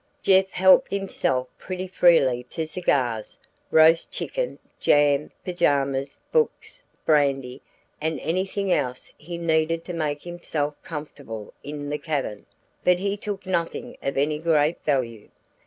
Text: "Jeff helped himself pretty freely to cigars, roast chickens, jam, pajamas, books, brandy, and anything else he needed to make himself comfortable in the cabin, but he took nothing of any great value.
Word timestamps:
"Jeff 0.23 0.49
helped 0.49 0.89
himself 0.91 1.47
pretty 1.59 1.85
freely 1.85 2.43
to 2.45 2.65
cigars, 2.65 3.37
roast 3.69 4.09
chickens, 4.09 4.57
jam, 4.79 5.29
pajamas, 5.45 6.17
books, 6.31 6.81
brandy, 7.05 7.61
and 8.01 8.19
anything 8.21 8.71
else 8.73 9.13
he 9.15 9.37
needed 9.37 9.85
to 9.85 9.93
make 9.93 10.23
himself 10.23 10.73
comfortable 10.81 11.53
in 11.61 11.87
the 11.87 11.99
cabin, 11.99 12.47
but 12.83 12.97
he 12.97 13.15
took 13.15 13.45
nothing 13.45 13.95
of 14.01 14.17
any 14.17 14.39
great 14.39 14.83
value. 14.83 15.29